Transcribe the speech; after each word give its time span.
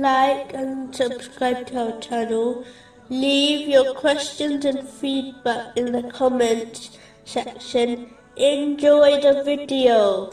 like 0.00 0.54
and 0.54 0.94
subscribe 0.94 1.66
to 1.68 1.92
our 1.94 2.00
channel. 2.00 2.64
Leave 3.08 3.68
your 3.68 3.94
questions 3.94 4.64
and 4.64 4.88
feedback 4.88 5.76
in 5.76 5.92
the 5.92 6.04
comments 6.10 6.98
section. 7.24 8.14
Enjoy 8.36 9.20
the 9.20 9.42
video. 9.44 10.30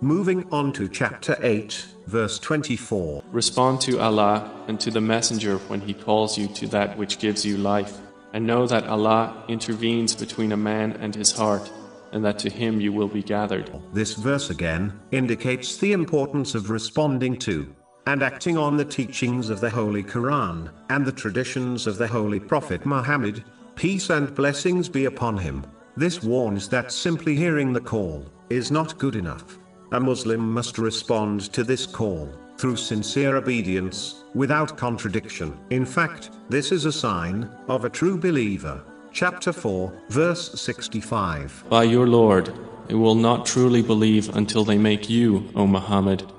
Moving 0.00 0.48
on 0.50 0.72
to 0.74 0.88
chapter 0.88 1.36
8, 1.40 1.86
verse 2.06 2.38
24. 2.38 3.22
Respond 3.30 3.80
to 3.82 4.00
Allah 4.00 4.50
and 4.66 4.80
to 4.80 4.90
the 4.90 5.00
Messenger 5.00 5.58
when 5.68 5.80
he 5.80 5.94
calls 5.94 6.36
you 6.36 6.48
to 6.48 6.66
that 6.68 6.96
which 6.96 7.18
gives 7.18 7.44
you 7.44 7.56
life, 7.56 7.98
and 8.32 8.46
know 8.46 8.66
that 8.66 8.86
Allah 8.86 9.44
intervenes 9.48 10.14
between 10.14 10.52
a 10.52 10.56
man 10.56 10.92
and 11.00 11.14
his 11.14 11.32
heart, 11.32 11.70
and 12.12 12.24
that 12.24 12.38
to 12.40 12.50
him 12.50 12.80
you 12.80 12.92
will 12.92 13.08
be 13.08 13.22
gathered. 13.22 13.70
This 13.92 14.14
verse 14.14 14.50
again 14.50 14.98
indicates 15.10 15.76
the 15.76 15.92
importance 15.92 16.54
of 16.54 16.70
responding 16.70 17.36
to 17.38 17.74
and 18.06 18.22
acting 18.22 18.56
on 18.56 18.76
the 18.76 18.84
teachings 18.84 19.50
of 19.50 19.60
the 19.60 19.70
Holy 19.70 20.02
Quran 20.02 20.70
and 20.88 21.04
the 21.04 21.12
traditions 21.12 21.86
of 21.86 21.98
the 21.98 22.06
Holy 22.06 22.40
Prophet 22.40 22.84
Muhammad, 22.86 23.44
peace 23.74 24.10
and 24.10 24.34
blessings 24.34 24.88
be 24.88 25.04
upon 25.04 25.36
him. 25.36 25.64
This 25.96 26.22
warns 26.22 26.68
that 26.68 26.92
simply 26.92 27.36
hearing 27.36 27.72
the 27.72 27.80
call 27.80 28.24
is 28.48 28.70
not 28.70 28.98
good 28.98 29.16
enough. 29.16 29.58
A 29.92 30.00
Muslim 30.00 30.52
must 30.52 30.78
respond 30.78 31.52
to 31.52 31.64
this 31.64 31.86
call 31.86 32.32
through 32.60 32.76
sincere 32.76 33.36
obedience, 33.36 34.24
without 34.34 34.76
contradiction. 34.76 35.58
In 35.70 35.86
fact, 35.86 36.30
this 36.50 36.72
is 36.72 36.84
a 36.84 36.92
sign 36.92 37.48
of 37.68 37.86
a 37.86 37.90
true 37.90 38.18
believer. 38.18 38.82
Chapter 39.12 39.50
4, 39.50 39.92
verse 40.10 40.60
65. 40.60 41.64
By 41.70 41.84
your 41.84 42.06
Lord, 42.06 42.52
they 42.86 42.94
will 42.94 43.14
not 43.14 43.46
truly 43.46 43.80
believe 43.80 44.36
until 44.36 44.64
they 44.64 44.76
make 44.76 45.08
you, 45.08 45.48
O 45.54 45.66
Muhammad, 45.66 46.30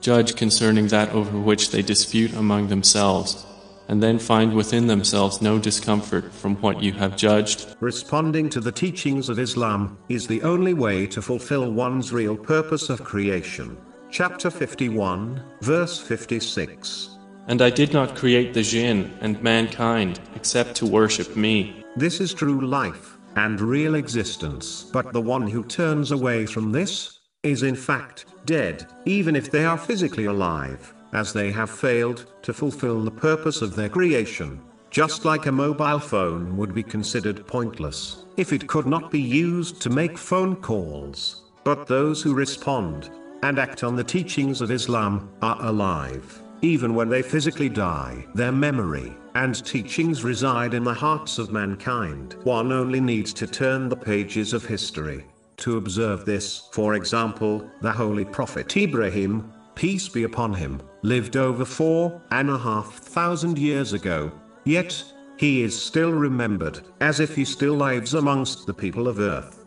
judge 0.00 0.36
concerning 0.36 0.88
that 0.88 1.10
over 1.10 1.38
which 1.38 1.70
they 1.70 1.82
dispute 1.82 2.34
among 2.34 2.68
themselves 2.68 3.46
and 3.90 4.00
then 4.00 4.20
find 4.20 4.54
within 4.54 4.86
themselves 4.86 5.42
no 5.42 5.58
discomfort 5.58 6.32
from 6.32 6.54
what 6.62 6.80
you 6.80 6.92
have 6.92 7.16
judged. 7.16 7.74
Responding 7.80 8.48
to 8.48 8.60
the 8.60 8.70
teachings 8.70 9.28
of 9.28 9.40
Islam 9.40 9.98
is 10.08 10.28
the 10.28 10.42
only 10.42 10.74
way 10.74 11.08
to 11.08 11.20
fulfill 11.20 11.72
one's 11.72 12.12
real 12.12 12.36
purpose 12.36 12.88
of 12.88 13.02
creation. 13.02 13.76
Chapter 14.08 14.48
51, 14.48 15.42
verse 15.60 15.98
56. 15.98 17.18
And 17.48 17.60
I 17.60 17.70
did 17.70 17.92
not 17.92 18.14
create 18.14 18.54
the 18.54 18.62
jinn 18.62 19.10
and 19.20 19.42
mankind 19.42 20.20
except 20.36 20.76
to 20.76 20.86
worship 20.86 21.34
me. 21.34 21.84
This 21.96 22.20
is 22.20 22.32
true 22.32 22.64
life 22.64 23.18
and 23.34 23.60
real 23.60 23.96
existence. 23.96 24.84
But 24.92 25.12
the 25.12 25.20
one 25.20 25.48
who 25.48 25.64
turns 25.64 26.12
away 26.12 26.46
from 26.46 26.70
this 26.70 27.19
is 27.42 27.62
in 27.62 27.74
fact 27.74 28.26
dead, 28.44 28.86
even 29.06 29.34
if 29.34 29.50
they 29.50 29.64
are 29.64 29.78
physically 29.78 30.26
alive 30.26 30.92
as 31.14 31.32
they 31.32 31.50
have 31.50 31.70
failed 31.70 32.26
to 32.42 32.52
fulfill 32.52 33.00
the 33.02 33.10
purpose 33.10 33.62
of 33.62 33.74
their 33.74 33.88
creation. 33.88 34.60
Just 34.90 35.24
like 35.24 35.46
a 35.46 35.52
mobile 35.52 35.98
phone 35.98 36.56
would 36.56 36.74
be 36.74 36.82
considered 36.82 37.46
pointless 37.46 38.26
if 38.36 38.52
it 38.52 38.66
could 38.66 38.86
not 38.86 39.10
be 39.10 39.20
used 39.20 39.80
to 39.80 39.90
make 39.90 40.18
phone 40.18 40.54
calls. 40.56 41.44
But 41.64 41.86
those 41.86 42.22
who 42.22 42.34
respond 42.34 43.10
and 43.42 43.58
act 43.58 43.84
on 43.84 43.96
the 43.96 44.04
teachings 44.04 44.60
of 44.60 44.70
Islam 44.70 45.30
are 45.40 45.64
alive, 45.64 46.42
even 46.60 46.94
when 46.94 47.08
they 47.08 47.22
physically 47.22 47.68
die. 47.70 48.26
Their 48.34 48.52
memory 48.52 49.14
and 49.34 49.64
teachings 49.64 50.24
reside 50.24 50.74
in 50.74 50.84
the 50.84 50.92
hearts 50.92 51.38
of 51.38 51.52
mankind. 51.52 52.36
One 52.42 52.70
only 52.70 53.00
needs 53.00 53.32
to 53.34 53.46
turn 53.46 53.88
the 53.88 53.96
pages 53.96 54.52
of 54.52 54.64
history 54.64 55.24
to 55.60 55.76
observe 55.76 56.24
this. 56.24 56.68
For 56.72 56.94
example, 56.94 57.68
the 57.80 57.92
Holy 57.92 58.24
Prophet 58.24 58.76
Ibrahim 58.76 59.52
peace 59.80 60.10
be 60.10 60.24
upon 60.24 60.52
him, 60.52 60.78
lived 61.00 61.38
over 61.38 61.64
four 61.64 62.20
and 62.32 62.50
a 62.50 62.58
half 62.58 62.96
thousand 62.96 63.58
years 63.58 63.94
ago. 63.94 64.30
Yet, 64.64 65.02
he 65.38 65.62
is 65.62 65.80
still 65.80 66.12
remembered, 66.12 66.80
as 67.00 67.18
if 67.18 67.34
he 67.34 67.46
still 67.46 67.72
lives 67.74 68.12
amongst 68.12 68.66
the 68.66 68.74
people 68.74 69.08
of 69.08 69.20
earth. 69.20 69.64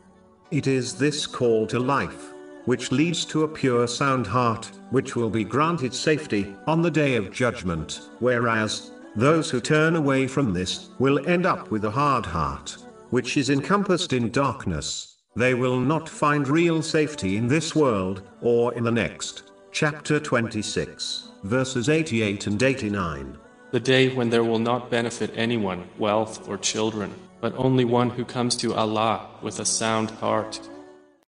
It 0.51 0.67
is 0.67 0.93
this 0.95 1.25
call 1.25 1.65
to 1.65 1.79
life, 1.79 2.31
which 2.65 2.91
leads 2.91 3.25
to 3.25 3.43
a 3.43 3.47
pure 3.47 3.87
sound 3.87 4.27
heart, 4.27 4.69
which 4.91 5.15
will 5.15 5.31
be 5.31 5.43
granted 5.43 5.95
safety 5.95 6.55
on 6.67 6.83
the 6.83 6.91
day 6.91 7.15
of 7.15 7.31
judgment, 7.31 8.09
whereas, 8.19 8.91
those 9.15 9.49
who 9.49 9.59
turn 9.59 9.95
away 9.95 10.27
from 10.27 10.53
this, 10.53 10.91
will 10.99 11.27
end 11.27 11.47
up 11.47 11.71
with 11.71 11.85
a 11.85 11.91
hard 11.91 12.25
heart, 12.25 12.77
which 13.09 13.35
is 13.35 13.49
encompassed 13.49 14.13
in 14.13 14.29
darkness. 14.29 15.12
They 15.35 15.55
will 15.55 15.79
not 15.79 16.07
find 16.07 16.47
real 16.47 16.83
safety 16.83 17.37
in 17.37 17.47
this 17.47 17.75
world, 17.75 18.21
or 18.41 18.71
in 18.75 18.83
the 18.83 18.91
next 18.91 19.51
chapter 19.71 20.19
26, 20.19 21.29
verses 21.43 21.89
88 21.89 22.45
and 22.45 22.61
89. 22.61 23.39
The 23.71 23.79
day 23.79 24.13
when 24.13 24.29
there 24.29 24.43
will 24.43 24.59
not 24.59 24.91
benefit 24.91 25.31
anyone 25.35 25.89
wealth 25.97 26.47
or 26.47 26.59
children, 26.59 27.11
but 27.41 27.55
only 27.57 27.83
one 27.83 28.11
who 28.11 28.23
comes 28.23 28.55
to 28.57 28.75
Allah 28.75 29.27
with 29.41 29.59
a 29.59 29.65
sound 29.65 30.11
heart 30.11 30.59